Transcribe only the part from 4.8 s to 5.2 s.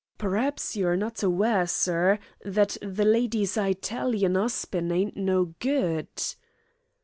ain't